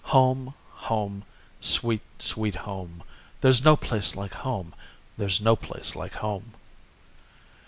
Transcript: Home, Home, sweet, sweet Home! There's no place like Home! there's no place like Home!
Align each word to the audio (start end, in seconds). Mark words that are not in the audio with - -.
Home, 0.05 0.55
Home, 0.89 1.23
sweet, 1.59 2.01
sweet 2.17 2.55
Home! 2.55 3.03
There's 3.41 3.63
no 3.63 3.75
place 3.75 4.15
like 4.15 4.33
Home! 4.33 4.73
there's 5.15 5.39
no 5.39 5.55
place 5.55 5.95
like 5.95 6.15
Home! 6.15 6.55